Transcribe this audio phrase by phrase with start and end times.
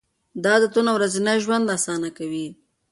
[0.43, 2.47] دا عادتونه ورځنی ژوند اسانه کوي.